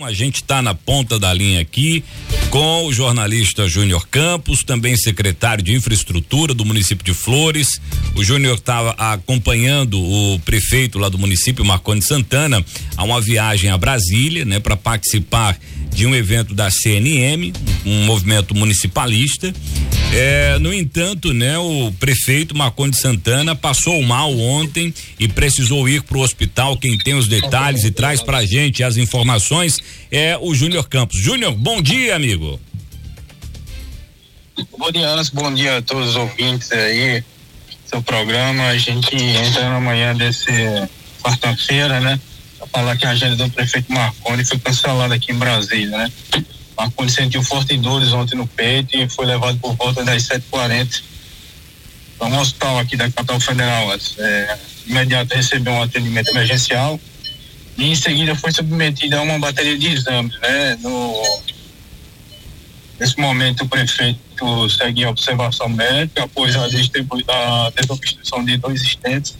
A 0.00 0.12
gente 0.12 0.36
está 0.36 0.62
na 0.62 0.74
ponta 0.74 1.18
da 1.18 1.34
linha 1.34 1.60
aqui 1.60 2.04
com 2.50 2.86
o 2.86 2.92
jornalista 2.92 3.66
Júnior 3.66 4.06
Campos, 4.06 4.62
também 4.62 4.96
secretário 4.96 5.62
de 5.62 5.74
infraestrutura 5.74 6.54
do 6.54 6.64
município 6.64 7.04
de 7.04 7.12
Flores. 7.12 7.80
O 8.14 8.22
Júnior 8.22 8.58
estava 8.58 8.92
acompanhando 8.92 10.00
o 10.00 10.38
prefeito 10.38 11.00
lá 11.00 11.08
do 11.08 11.18
município, 11.18 11.64
Marconi 11.64 12.00
Santana, 12.00 12.64
a 12.96 13.02
uma 13.02 13.20
viagem 13.20 13.70
a 13.70 13.76
Brasília, 13.76 14.44
né, 14.44 14.60
para 14.60 14.76
participar 14.76 15.58
de 15.92 16.06
um 16.06 16.14
evento 16.14 16.54
da 16.54 16.70
CNM, 16.70 17.52
um 17.84 18.04
movimento 18.04 18.54
municipalista. 18.54 19.52
É, 20.12 20.58
no 20.58 20.72
entanto, 20.72 21.32
né, 21.32 21.58
o 21.58 21.92
prefeito 21.92 22.56
Marconi 22.56 22.94
Santana 22.94 23.54
passou 23.54 24.02
mal 24.02 24.36
ontem 24.36 24.92
e 25.18 25.28
precisou 25.28 25.88
ir 25.88 26.02
para 26.02 26.16
o 26.16 26.22
hospital. 26.22 26.76
Quem 26.76 26.96
tem 26.98 27.14
os 27.14 27.28
detalhes 27.28 27.84
e 27.84 27.90
traz 27.90 28.22
para 28.22 28.38
a 28.38 28.46
gente 28.46 28.82
as 28.82 28.96
informações 28.96 29.78
é 30.10 30.36
o 30.40 30.54
Júnior 30.54 30.88
Campos. 30.88 31.20
Júnior, 31.20 31.52
bom 31.52 31.80
dia, 31.82 32.16
amigo. 32.16 32.58
Bom 34.76 34.90
dia, 34.90 35.08
Anderson. 35.08 35.34
Bom 35.34 35.54
dia 35.54 35.78
a 35.78 35.82
todos 35.82 36.10
os 36.10 36.16
ouvintes 36.16 36.72
aí. 36.72 37.22
Seu 37.86 38.02
programa, 38.02 38.68
a 38.68 38.76
gente 38.76 39.14
entra 39.14 39.68
na 39.68 39.80
manhã 39.80 40.14
desse 40.14 40.52
quarta-feira, 41.22 42.00
né? 42.00 42.20
Pra 42.58 42.66
falar 42.66 42.96
que 42.96 43.06
a 43.06 43.10
agenda 43.10 43.36
do 43.36 43.50
prefeito 43.50 43.92
Marconi 43.92 44.44
foi 44.44 44.58
cancelada 44.58 45.14
aqui 45.14 45.32
em 45.32 45.36
Brasília, 45.36 45.96
né? 45.96 46.12
Marconi 46.78 47.10
sentiu 47.10 47.42
fortes 47.42 47.80
dores 47.80 48.12
ontem 48.12 48.36
no 48.36 48.46
peito 48.46 48.96
e 48.96 49.08
foi 49.08 49.26
levado 49.26 49.58
por 49.58 49.74
volta 49.74 50.04
das 50.04 50.22
7h40 50.28 51.02
para 52.16 52.28
um 52.28 52.38
hospital 52.38 52.78
aqui 52.78 52.96
da 52.96 53.10
capital 53.10 53.40
federal. 53.40 53.92
É, 54.18 54.58
imediato 54.86 55.34
recebeu 55.34 55.72
um 55.72 55.82
atendimento 55.82 56.30
emergencial 56.30 56.98
e 57.76 57.90
em 57.90 57.94
seguida 57.96 58.34
foi 58.36 58.52
submetida 58.52 59.18
a 59.18 59.22
uma 59.22 59.38
bateria 59.40 59.76
de 59.76 59.88
exames, 59.88 60.38
né? 60.40 60.78
No, 60.80 61.42
nesse 62.98 63.18
momento 63.18 63.64
o 63.64 63.68
prefeito 63.68 64.70
segue 64.70 65.02
em 65.02 65.06
observação 65.06 65.68
médica 65.68 66.24
após 66.24 66.54
a, 66.54 66.64
a 66.64 67.70
desobstrução 67.70 68.44
de 68.44 68.56
dois 68.56 68.82
estentes, 68.82 69.36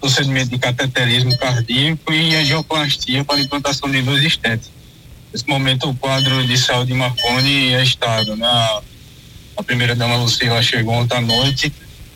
procedimento 0.00 0.50
de 0.50 0.58
cateterismo 0.58 1.36
cardíaco 1.36 2.12
e 2.12 2.34
angioplastia 2.34 3.24
para 3.24 3.40
implantação 3.40 3.90
de 3.90 4.00
dois 4.00 4.24
estentes. 4.24 4.70
Nesse 5.32 5.48
momento 5.48 5.88
o 5.88 5.94
quadro 5.94 6.46
de 6.46 6.56
saúde 6.58 6.92
de 6.92 6.98
Marconi 6.98 7.74
é 7.74 7.82
estável, 7.82 8.36
né? 8.36 8.46
A, 8.46 8.82
a 9.58 9.62
primeira 9.62 9.94
dama 9.94 10.16
Lucila 10.16 10.62
chegou 10.62 10.94
ontem 10.94 11.16
à 11.16 11.20
noite 11.20 11.72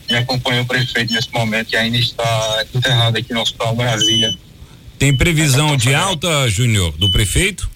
e 0.09 0.15
acompanhou 0.15 0.65
o 0.65 0.67
prefeito 0.67 1.13
nesse 1.13 1.33
momento 1.33 1.73
e 1.73 1.77
ainda 1.77 1.97
está 1.97 2.65
internado 2.75 3.19
aqui 3.19 3.33
no 3.33 3.41
Hospital 3.41 3.75
Brasília 3.75 4.37
tem 4.99 5.15
previsão 5.15 5.77
de 5.77 5.95
alta, 5.95 6.49
Júnior, 6.49 6.93
do 6.97 7.11
prefeito? 7.11 7.71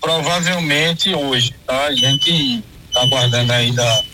provavelmente 0.00 1.14
hoje, 1.14 1.54
tá? 1.66 1.86
A 1.86 1.94
gente 1.94 2.62
está 2.88 3.02
aguardando 3.02 3.52
ainda 3.52 4.04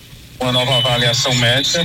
uma 0.40 0.52
nova 0.52 0.78
avaliação 0.78 1.34
médica 1.34 1.82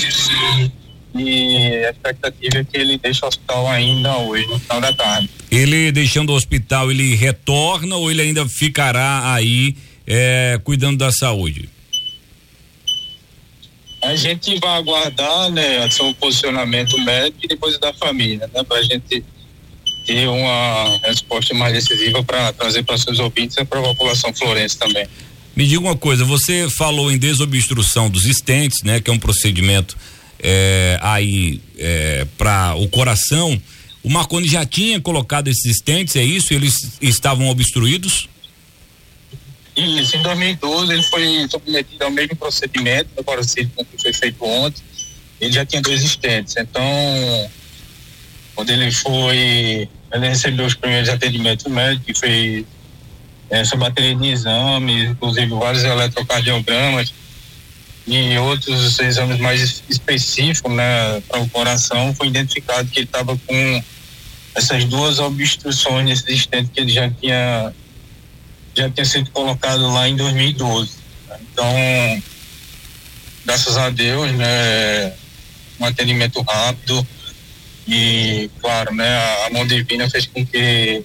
e 1.14 1.86
a 1.86 1.92
expectativa 1.92 2.58
é 2.60 2.64
que 2.64 2.78
ele 2.78 2.98
deixe 2.98 3.24
o 3.24 3.28
hospital 3.28 3.68
ainda 3.68 4.18
hoje, 4.18 4.48
no 4.48 4.60
final 4.60 4.82
da 4.82 4.94
tarde. 4.94 5.30
Ele 5.50 5.92
deixando 5.92 6.32
o 6.32 6.36
hospital, 6.36 6.90
ele 6.90 7.16
retorna 7.16 7.96
ou 7.96 8.10
ele 8.10 8.22
ainda 8.22 8.48
ficará 8.48 9.34
aí 9.34 9.76
é, 10.08 10.60
cuidando 10.64 10.98
da 10.98 11.12
saúde? 11.12 11.70
A 14.02 14.16
gente 14.16 14.60
vai 14.60 14.78
aguardar, 14.78 15.52
né, 15.52 15.88
o 16.00 16.14
posicionamento 16.16 17.00
médico 17.02 17.40
e 17.44 17.48
depois 17.48 17.78
da 17.78 17.94
família, 17.94 18.50
né, 18.54 18.64
para 18.64 18.78
a 18.78 18.84
gente 18.84 19.24
ter 20.06 20.28
uma 20.28 21.00
resposta 21.04 21.54
mais 21.54 21.74
decisiva 21.74 22.24
para 22.24 22.52
trazer 22.54 22.84
para 22.84 22.98
seus 22.98 23.20
ouvintes 23.20 23.58
e 23.58 23.64
para 23.64 23.80
a 23.80 23.84
população 23.84 24.34
florense 24.34 24.78
também. 24.78 25.06
Me 25.56 25.68
diga 25.68 25.82
uma 25.82 25.96
coisa, 25.96 26.26
você 26.26 26.68
falou 26.70 27.12
em 27.12 27.18
desobstrução 27.18 28.10
dos 28.10 28.26
estentes, 28.26 28.80
né, 28.84 29.00
que 29.00 29.12
é 29.12 29.14
um 29.14 29.20
procedimento 29.20 29.96
é, 30.42 30.98
aí 31.02 31.62
é, 31.78 32.26
para 32.38 32.76
o 32.76 32.88
coração. 32.90 33.60
O 34.04 34.10
Marconi 34.10 34.48
já 34.48 34.66
tinha 34.66 35.00
colocado 35.00 35.48
esses 35.48 35.66
estentes, 35.66 36.16
é 36.16 36.24
isso? 36.24 36.54
Eles 36.54 36.98
estavam 37.00 37.48
obstruídos? 37.48 38.28
Isso, 39.76 40.18
em 40.18 40.24
2012 40.24 40.94
ele 40.94 41.04
foi 41.04 41.48
submetido 41.50 42.04
ao 42.04 42.12
mesmo 42.12 42.36
procedimento, 42.36 43.10
agora 43.18 43.42
sim, 43.44 43.68
que 43.68 44.02
foi 44.02 44.12
feito 44.12 44.44
ontem, 44.44 44.82
ele 45.40 45.54
já 45.54 45.66
tinha 45.66 45.82
dois 45.82 46.04
estentes. 46.04 46.56
Então, 46.58 46.84
quando 48.54 48.70
ele 48.70 48.92
foi, 48.92 49.88
ele 50.12 50.28
recebeu 50.28 50.66
os 50.66 50.74
primeiros 50.74 51.08
atendimentos 51.08 51.72
médicos, 51.72 52.20
fez 52.20 52.66
essa 53.50 53.76
bateria 53.78 54.16
de 54.16 54.28
exames, 54.28 55.12
inclusive 55.12 55.48
vários 55.48 55.84
eletrocardiogramas 55.84 57.14
e 58.08 58.38
outros 58.38 59.00
exames 59.00 59.40
mais 59.40 59.84
específicos, 59.88 60.74
né, 60.74 61.22
para 61.28 61.40
o 61.40 61.50
coração, 61.50 62.14
foi 62.16 62.28
identificado 62.28 62.90
que 62.90 63.00
ele 63.00 63.06
estava 63.06 63.38
com 63.38 63.84
essas 64.56 64.86
duas 64.86 65.20
obstruções 65.20 66.10
existentes 66.10 66.72
que 66.74 66.80
ele 66.80 66.92
já 66.92 67.10
tinha 67.10 67.74
já 68.76 68.90
tinha 68.90 69.06
sido 69.06 69.30
colocado 69.32 69.92
lá 69.94 70.08
em 70.08 70.16
2012. 70.16 70.92
Então, 71.42 72.24
graças 73.46 73.78
a 73.78 73.90
Deus, 73.90 74.32
né, 74.32 75.14
um 75.80 75.86
atendimento 75.86 76.42
rápido 76.42 77.06
e, 77.88 78.50
claro, 78.62 78.96
né, 78.96 79.46
a 79.46 79.50
mão 79.52 79.68
divina 79.68 80.10
fez 80.10 80.26
com 80.26 80.46
que 80.46 81.04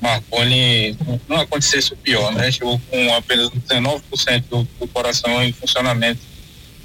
Marconi 0.00 0.96
não 1.28 1.38
acontecesse 1.38 1.92
o 1.92 1.96
pior, 1.96 2.32
né? 2.32 2.50
Chegou 2.50 2.80
com 2.90 3.14
apenas 3.14 3.50
19% 3.50 4.44
do, 4.50 4.68
do 4.78 4.88
coração 4.88 5.42
em 5.42 5.52
funcionamento 5.52 6.20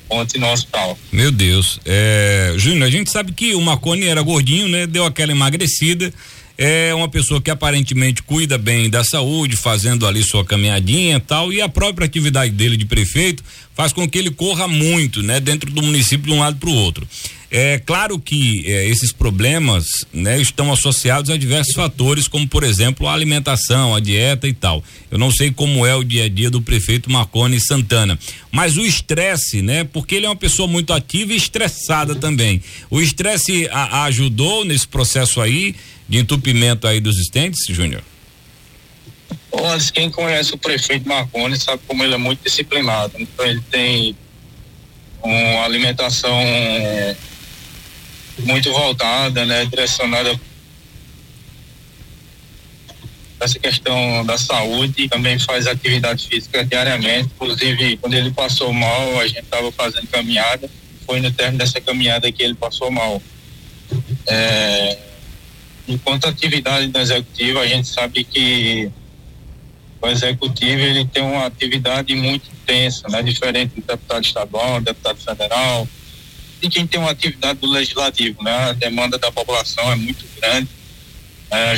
ontem 0.09 0.39
no 0.39 0.47
hospital. 0.51 0.97
Meu 1.11 1.31
Deus. 1.31 1.79
É, 1.85 2.53
Júnior, 2.57 2.87
a 2.87 2.91
gente 2.91 3.09
sabe 3.09 3.31
que 3.31 3.53
o 3.55 3.61
Marconi 3.61 4.05
era 4.05 4.21
gordinho, 4.21 4.67
né? 4.67 4.85
Deu 4.87 5.05
aquela 5.05 5.31
emagrecida 5.31 6.13
é 6.63 6.93
uma 6.93 7.09
pessoa 7.09 7.41
que 7.41 7.49
aparentemente 7.49 8.21
cuida 8.21 8.55
bem 8.55 8.87
da 8.87 9.03
saúde, 9.03 9.55
fazendo 9.55 10.05
ali 10.05 10.21
sua 10.21 10.45
caminhadinha 10.45 11.17
e 11.17 11.19
tal, 11.19 11.51
e 11.51 11.59
a 11.59 11.67
própria 11.67 12.05
atividade 12.05 12.51
dele 12.51 12.77
de 12.77 12.85
prefeito 12.85 13.43
faz 13.73 13.91
com 13.91 14.07
que 14.07 14.15
ele 14.15 14.29
corra 14.29 14.67
muito, 14.67 15.23
né, 15.23 15.39
dentro 15.39 15.71
do 15.71 15.81
município 15.81 16.27
de 16.27 16.31
um 16.31 16.39
lado 16.39 16.57
para 16.57 16.69
o 16.69 16.75
outro. 16.75 17.07
É 17.53 17.79
claro 17.79 18.17
que 18.17 18.63
é, 18.65 18.87
esses 18.87 19.11
problemas, 19.11 19.83
né, 20.13 20.39
estão 20.39 20.71
associados 20.71 21.29
a 21.29 21.35
diversos 21.35 21.73
fatores, 21.75 22.25
como 22.25 22.47
por 22.47 22.63
exemplo 22.63 23.05
a 23.09 23.13
alimentação, 23.13 23.93
a 23.93 23.99
dieta 23.99 24.47
e 24.47 24.53
tal. 24.53 24.81
Eu 25.11 25.17
não 25.17 25.29
sei 25.29 25.51
como 25.51 25.85
é 25.85 25.93
o 25.93 26.01
dia 26.01 26.23
a 26.23 26.29
dia 26.29 26.49
do 26.49 26.61
prefeito 26.61 27.11
Marconi 27.11 27.59
Santana, 27.59 28.17
mas 28.49 28.77
o 28.77 28.85
estresse, 28.85 29.61
né, 29.61 29.83
porque 29.83 30.15
ele 30.15 30.25
é 30.25 30.29
uma 30.29 30.35
pessoa 30.35 30.65
muito 30.65 30.93
ativa 30.93 31.33
e 31.33 31.35
estressada 31.35 32.15
também. 32.15 32.63
O 32.89 33.01
estresse 33.01 33.67
ajudou 33.69 34.63
nesse 34.63 34.87
processo 34.87 35.41
aí 35.41 35.75
de 36.07 36.19
entupimento 36.19 36.87
aí 36.87 37.01
dos 37.01 37.17
estentes, 37.19 37.65
Júnior? 37.67 38.01
Quem 39.93 40.09
conhece 40.09 40.53
o 40.53 40.57
prefeito 40.57 41.05
Marconi 41.05 41.59
sabe 41.59 41.81
como 41.85 42.01
ele 42.01 42.13
é 42.13 42.17
muito 42.17 42.41
disciplinado. 42.45 43.13
Então 43.19 43.45
ele 43.45 43.61
tem 43.69 44.15
uma 45.21 45.65
alimentação 45.65 46.33
muito 48.39 48.71
voltada, 48.71 49.45
né, 49.45 49.65
direcionada 49.65 50.39
essa 53.43 53.57
questão 53.57 54.23
da 54.25 54.37
saúde, 54.37 55.09
também 55.09 55.39
faz 55.39 55.65
atividade 55.65 56.27
física 56.27 56.63
diariamente. 56.63 57.29
Inclusive, 57.35 57.97
quando 57.97 58.13
ele 58.13 58.31
passou 58.31 58.71
mal, 58.71 59.19
a 59.19 59.27
gente 59.27 59.41
estava 59.41 59.71
fazendo 59.71 60.07
caminhada. 60.07 60.69
Foi 61.05 61.19
no 61.19 61.31
término 61.31 61.57
dessa 61.57 61.81
caminhada 61.81 62.31
que 62.31 62.43
ele 62.43 62.53
passou 62.53 62.91
mal. 62.91 63.21
É, 64.27 64.97
enquanto 65.87 66.27
atividade 66.27 66.87
da 66.87 67.01
executiva, 67.01 67.61
a 67.61 67.67
gente 67.67 67.87
sabe 67.87 68.23
que 68.23 68.91
o 70.01 70.07
executivo 70.07 70.81
ele 70.81 71.05
tem 71.05 71.23
uma 71.23 71.45
atividade 71.47 72.13
muito 72.15 72.47
intensa, 72.51 73.07
né? 73.09 73.21
diferente 73.21 73.75
do 73.75 73.81
deputado 73.81 74.23
estadual, 74.23 74.79
do 74.79 74.85
deputado 74.85 75.17
federal, 75.17 75.87
e 76.61 76.69
quem 76.69 76.85
tem 76.85 76.99
uma 76.99 77.11
atividade 77.11 77.59
do 77.59 77.67
legislativo, 77.67 78.43
né? 78.43 78.69
A 78.69 78.73
demanda 78.73 79.17
da 79.17 79.31
população 79.31 79.91
é 79.91 79.95
muito 79.95 80.25
grande. 80.39 80.67
É, 81.49 81.75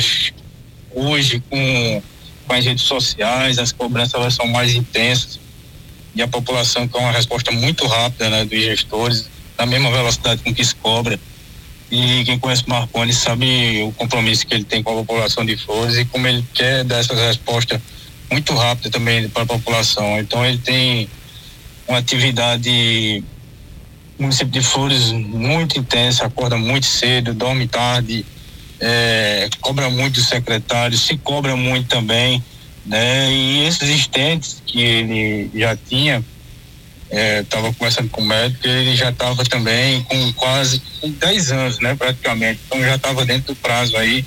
hoje, 0.92 1.42
com, 1.48 2.02
com 2.46 2.52
as 2.52 2.64
redes 2.64 2.84
sociais, 2.84 3.58
as 3.58 3.72
cobranças 3.72 4.14
elas 4.14 4.34
são 4.34 4.46
mais 4.46 4.74
intensas 4.74 5.40
e 6.14 6.22
a 6.22 6.28
população 6.28 6.86
quer 6.86 6.98
uma 6.98 7.10
resposta 7.10 7.50
muito 7.50 7.86
rápida, 7.86 8.28
né? 8.28 8.44
Dos 8.44 8.62
gestores, 8.62 9.28
na 9.58 9.66
mesma 9.66 9.90
velocidade 9.90 10.42
com 10.42 10.54
que 10.54 10.64
se 10.64 10.74
cobra. 10.74 11.18
E 11.90 12.24
quem 12.24 12.38
conhece 12.38 12.64
o 12.66 12.70
Marconi 12.70 13.12
sabe 13.12 13.82
o 13.82 13.92
compromisso 13.92 14.46
que 14.46 14.54
ele 14.54 14.64
tem 14.64 14.82
com 14.82 14.92
a 14.92 14.96
população 14.96 15.44
de 15.44 15.56
Flores 15.56 15.96
e 15.96 16.04
como 16.04 16.26
ele 16.26 16.44
quer 16.52 16.84
dar 16.84 16.98
essas 16.98 17.18
respostas 17.18 17.80
muito 18.30 18.54
rápidas 18.54 18.90
também 18.90 19.28
para 19.28 19.42
a 19.42 19.46
população. 19.46 20.18
Então 20.18 20.44
ele 20.44 20.58
tem 20.58 21.08
uma 21.86 21.98
atividade 21.98 23.22
município 24.18 24.52
de 24.52 24.62
Flores 24.62 25.10
muito 25.12 25.78
intensa, 25.78 26.26
acorda 26.26 26.56
muito 26.56 26.86
cedo, 26.86 27.34
dorme 27.34 27.66
tarde, 27.66 28.24
é, 28.80 29.48
cobra 29.60 29.90
muito 29.90 30.14
do 30.14 30.24
secretário, 30.24 30.96
se 30.96 31.16
cobra 31.18 31.56
muito 31.56 31.88
também, 31.88 32.42
né? 32.86 33.30
E 33.32 33.66
esses 33.66 33.88
estentes 33.88 34.62
que 34.66 34.80
ele 34.80 35.50
já 35.54 35.76
tinha, 35.76 36.24
estava 37.40 37.68
é, 37.68 37.72
conversando 37.72 38.08
com 38.10 38.20
o 38.20 38.24
médico, 38.24 38.66
ele 38.66 38.96
já 38.96 39.10
estava 39.10 39.44
também 39.44 40.02
com 40.02 40.32
quase 40.34 40.80
com 41.00 41.10
10 41.10 41.52
anos, 41.52 41.80
né, 41.80 41.94
praticamente. 41.94 42.60
Então 42.66 42.80
já 42.80 42.96
estava 42.96 43.24
dentro 43.24 43.54
do 43.54 43.60
prazo 43.60 43.96
aí 43.96 44.24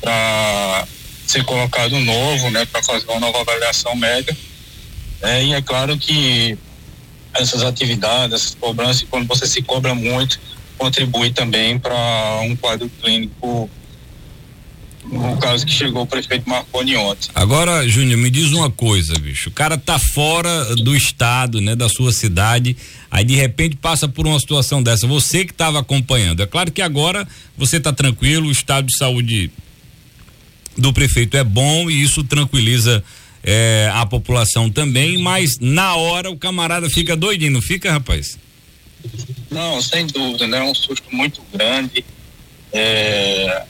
para 0.00 0.86
ser 1.26 1.44
colocado 1.44 1.98
novo, 1.98 2.50
né, 2.50 2.64
para 2.66 2.82
fazer 2.82 3.06
uma 3.08 3.20
nova 3.20 3.40
avaliação 3.40 3.94
médica. 3.96 4.36
É, 5.22 5.44
e 5.44 5.54
é 5.54 5.62
claro 5.62 5.96
que 5.98 6.56
essas 7.40 7.62
atividades, 7.62 8.34
essas 8.34 8.54
cobranças, 8.54 9.06
quando 9.08 9.26
você 9.26 9.46
se 9.46 9.62
cobra 9.62 9.94
muito, 9.94 10.38
contribui 10.76 11.30
também 11.30 11.78
para 11.78 12.40
um 12.42 12.54
quadro 12.54 12.90
clínico 13.00 13.70
no 15.10 15.36
caso 15.36 15.64
que 15.64 15.72
chegou 15.72 16.02
o 16.02 16.06
prefeito 16.06 16.48
Marconi 16.48 16.96
ontem. 16.96 17.30
Agora, 17.34 17.86
Júnior, 17.88 18.18
me 18.18 18.28
diz 18.28 18.52
uma 18.52 18.70
coisa, 18.70 19.14
bicho. 19.18 19.50
O 19.50 19.52
cara 19.52 19.78
tá 19.78 19.98
fora 19.98 20.74
do 20.76 20.96
estado, 20.96 21.60
né, 21.60 21.76
da 21.76 21.88
sua 21.88 22.12
cidade, 22.12 22.76
aí 23.10 23.24
de 23.24 23.34
repente 23.34 23.76
passa 23.76 24.08
por 24.08 24.26
uma 24.26 24.38
situação 24.38 24.82
dessa. 24.82 25.06
Você 25.06 25.44
que 25.44 25.52
estava 25.52 25.78
acompanhando. 25.78 26.42
É 26.42 26.46
claro 26.46 26.72
que 26.72 26.82
agora 26.82 27.26
você 27.56 27.78
tá 27.78 27.92
tranquilo, 27.92 28.48
o 28.48 28.50
estado 28.50 28.86
de 28.86 28.96
saúde 28.96 29.50
do 30.76 30.92
prefeito 30.92 31.36
é 31.36 31.44
bom 31.44 31.88
e 31.88 32.02
isso 32.02 32.22
tranquiliza 32.24 33.02
é, 33.42 33.90
a 33.92 34.04
população 34.06 34.70
também, 34.70 35.18
mas 35.18 35.58
na 35.60 35.96
hora 35.96 36.30
o 36.30 36.36
camarada 36.36 36.88
fica 36.90 37.16
doidinho, 37.16 37.52
não 37.52 37.62
fica, 37.62 37.92
rapaz? 37.92 38.38
Não, 39.50 39.80
sem 39.80 40.06
dúvida, 40.06 40.46
né? 40.46 40.58
É 40.58 40.62
um 40.62 40.74
susto 40.74 41.04
muito 41.12 41.40
grande. 41.52 42.04
É, 42.72 43.64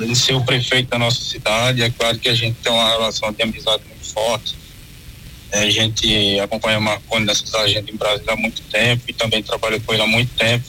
ele 0.00 0.16
ser 0.16 0.34
o 0.34 0.44
prefeito 0.44 0.88
da 0.88 0.98
nossa 0.98 1.22
cidade, 1.22 1.82
é 1.82 1.90
claro 1.90 2.18
que 2.18 2.28
a 2.28 2.34
gente 2.34 2.56
tem 2.62 2.72
uma 2.72 2.88
relação 2.90 3.32
de 3.32 3.42
amizade 3.42 3.82
muito 3.88 4.06
forte. 4.12 4.56
É, 5.52 5.64
a 5.64 5.70
gente 5.70 6.40
acompanha 6.40 6.78
o 6.78 6.82
Marconi 6.82 7.26
nessas 7.26 7.54
agendas 7.54 7.92
em 7.92 7.96
Brasília 7.96 8.32
há 8.32 8.36
muito 8.36 8.62
tempo 8.62 9.02
e 9.06 9.12
também 9.12 9.42
trabalha 9.42 9.78
com 9.78 9.92
ele 9.92 10.02
há 10.02 10.06
muito 10.06 10.34
tempo. 10.34 10.64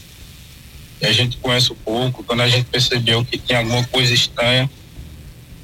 E 1.02 1.06
a 1.06 1.12
gente 1.12 1.38
conhece 1.38 1.72
um 1.72 1.76
pouco. 1.76 2.24
Quando 2.24 2.42
a 2.42 2.50
gente 2.50 2.66
percebeu 2.66 3.24
que 3.24 3.38
tinha 3.38 3.60
alguma 3.60 3.84
coisa 3.86 4.14
estranha, 4.14 4.70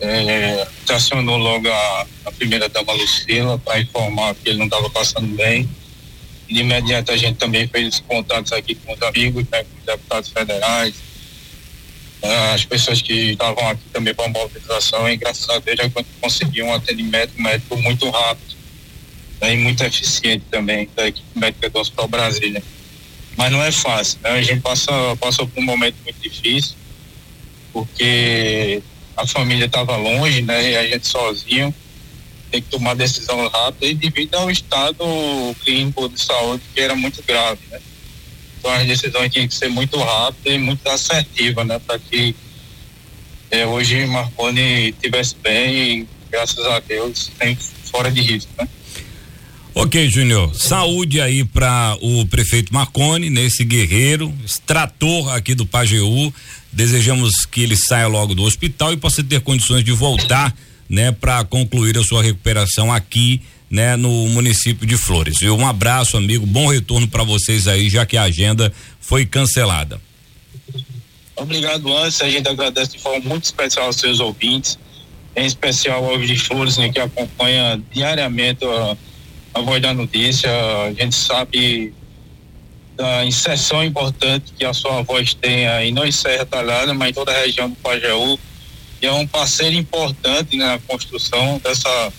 é, 0.02 0.68
acionou 0.90 1.38
logo 1.38 1.70
a, 1.70 2.08
a 2.26 2.32
primeira 2.32 2.70
dama 2.70 2.94
Lucila 2.94 3.58
para 3.58 3.80
informar 3.80 4.36
que 4.36 4.50
ele 4.50 4.58
não 4.58 4.66
estava 4.66 4.90
passando 4.90 5.28
bem. 5.36 5.70
De 6.48 6.60
imediato 6.62 7.12
a 7.12 7.18
gente 7.18 7.38
também 7.38 7.68
fez 7.68 7.96
os 7.96 8.00
contatos 8.02 8.52
aqui 8.54 8.76
com 8.76 8.94
os 8.94 9.02
amigos, 9.02 9.46
né, 9.52 9.64
com 9.64 9.80
os 9.80 9.86
deputados 9.86 10.30
federais, 10.30 10.96
né, 12.24 12.54
as 12.54 12.66
pessoas 12.66 13.02
que 13.02 13.32
estavam 13.32 13.68
aqui 13.70 13.84
também 13.94 14.16
para 14.16 14.28
mobilização 14.30 15.08
e 15.08 15.16
graças 15.16 15.48
a 15.50 15.60
Deus 15.60 15.78
já 15.78 15.90
conseguiu 16.20 16.66
um 16.66 16.74
atendimento 16.74 17.40
médico 17.40 17.78
muito 17.78 18.10
rápido 18.10 18.56
né, 19.42 19.54
e 19.54 19.58
muito 19.58 19.84
eficiente 19.84 20.46
também 20.50 20.90
da 20.96 21.08
equipe 21.08 21.28
médica 21.36 21.70
do 21.70 21.80
Hospital 21.80 22.08
Brasília. 22.08 22.64
Mas 23.38 23.52
não 23.52 23.64
é 23.64 23.72
fácil, 23.72 24.20
né? 24.22 24.32
a 24.32 24.42
gente 24.42 24.62
passa, 24.62 24.92
passou 25.18 25.48
por 25.48 25.62
um 25.62 25.66
momento 25.66 25.96
muito 26.04 26.20
difícil, 26.20 26.76
porque 27.72 28.82
a 29.20 29.28
família 29.28 29.66
estava 29.66 29.98
longe, 29.98 30.42
né? 30.42 30.72
E 30.72 30.78
a 30.78 30.88
gente 30.88 31.08
sozinho 31.08 31.74
tem 32.50 32.62
que 32.62 32.70
tomar 32.70 32.96
decisão 32.96 33.48
rápida 33.50 33.86
e 33.86 33.94
devido 33.94 34.36
ao 34.36 34.50
estado 34.50 35.06
clínico 35.64 36.10
de 36.10 36.20
saúde 36.20 36.64
que 36.74 36.82
era 36.82 36.96
muito 36.96 37.22
grave, 37.24 37.60
né? 37.70 37.80
Então 38.58 38.72
as 38.72 38.88
decisões 38.88 39.32
tinham 39.32 39.48
que 39.48 39.54
ser 39.54 39.70
muito 39.70 39.98
rápidas 39.98 40.54
e 40.54 40.58
muito 40.58 40.88
assertivas, 40.88 41.66
né? 41.68 41.80
Para 41.80 42.00
que 42.00 42.36
é, 43.52 43.66
hoje 43.66 44.06
Marconi 44.06 44.90
estivesse 44.90 45.36
bem 45.36 45.76
e 45.76 46.08
graças 46.30 46.66
a 46.66 46.80
Deus 46.80 47.32
sem 47.38 47.56
fora 47.56 48.12
de 48.12 48.22
risco, 48.22 48.52
né? 48.58 48.68
Ok, 49.82 50.10
Júnior. 50.10 50.54
Saúde 50.54 51.22
aí 51.22 51.46
para 51.46 51.98
o 52.02 52.26
prefeito 52.26 52.74
Marconi, 52.74 53.30
nesse 53.30 53.64
guerreiro, 53.64 54.34
extrator 54.46 55.34
aqui 55.34 55.56
do 55.56 55.66
Pajeú. 55.66 56.34
Desejamos 56.70 57.46
que 57.46 57.62
ele 57.62 57.78
saia 57.78 58.06
logo 58.08 58.36
do 58.36 58.44
hospital 58.44 58.92
e 58.92 58.98
possa 58.98 59.24
ter 59.24 59.40
condições 59.40 59.86
de 59.86 59.94
voltar, 59.94 60.54
né, 60.90 61.14
para 61.14 61.46
concluir 61.46 61.98
a 61.98 62.04
sua 62.04 62.22
recuperação 62.22 62.92
aqui, 62.92 63.42
né, 63.72 63.96
no 63.96 64.28
município 64.28 64.86
de 64.86 64.98
Flores. 64.98 65.42
Um 65.44 65.66
abraço, 65.66 66.18
amigo. 66.18 66.46
Bom 66.46 66.68
retorno 66.68 67.08
para 67.08 67.24
vocês 67.24 67.66
aí, 67.66 67.90
já 67.90 68.06
que 68.06 68.18
a 68.18 68.24
agenda 68.24 68.74
foi 69.00 69.26
cancelada. 69.26 70.02
Obrigado, 71.38 71.96
Antes. 71.96 72.22
A 72.22 72.30
gente 72.30 72.50
agradece 72.50 72.98
de 72.98 73.00
forma 73.00 73.22
muito 73.22 73.46
especial 73.46 73.86
aos 73.86 73.96
seus 73.96 74.20
ouvintes, 74.20 74.78
em 75.38 75.46
especial 75.46 76.04
ao 76.04 76.18
de 76.20 76.38
Flores, 76.38 76.76
né, 76.76 76.90
que 76.90 77.00
acompanha 77.00 77.82
diariamente 77.94 78.66
a, 78.66 78.98
a 79.60 79.62
voz 79.62 79.82
da 79.82 79.94
notícia. 79.94 80.50
A 80.86 80.94
gente 80.94 81.16
sabe 81.16 81.94
da 82.96 83.26
inserção 83.26 83.84
importante 83.84 84.54
que 84.58 84.66
a 84.66 84.74
sua 84.74 85.02
voz 85.04 85.34
tem 85.34 85.68
aí, 85.68 85.92
não 85.92 86.06
em 86.06 86.12
Serra 86.12 86.46
Talhada, 86.46 86.94
mas 86.94 87.10
em 87.10 87.14
toda 87.14 87.32
a 87.32 87.42
região 87.42 87.70
do 87.70 87.76
Pajeú, 87.78 88.38
e 89.02 89.06
é 89.06 89.12
um 89.14 89.26
parceiro 89.26 89.76
importante 89.76 90.58
na 90.58 90.78
construção 90.80 91.60
dessa 91.64 92.14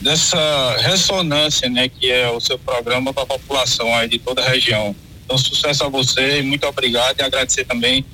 dessa 0.00 0.76
ressonância, 0.80 1.68
né, 1.68 1.88
que 1.88 2.10
é 2.10 2.28
o 2.28 2.38
seu 2.38 2.58
programa 2.58 3.12
para 3.12 3.22
a 3.22 3.26
população 3.26 3.94
aí 3.94 4.06
de 4.06 4.18
toda 4.18 4.42
a 4.42 4.48
região. 4.48 4.94
Então, 5.24 5.38
sucesso 5.38 5.82
a 5.84 5.88
você, 5.88 6.42
muito 6.42 6.66
obrigado 6.66 7.18
e 7.20 7.22
agradecer 7.22 7.64
também 7.64 8.04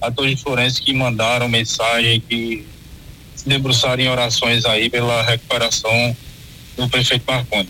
a 0.00 0.10
todos 0.10 0.32
os 0.32 0.42
florenses 0.42 0.80
que 0.80 0.92
mandaram 0.92 1.48
mensagem, 1.48 2.20
que 2.20 2.66
se 3.36 3.48
debruçaram 3.48 4.02
em 4.02 4.08
orações 4.08 4.64
aí 4.64 4.90
pela 4.90 5.22
recuperação 5.22 6.16
do 6.76 6.88
prefeito 6.88 7.24
Marconi. 7.26 7.68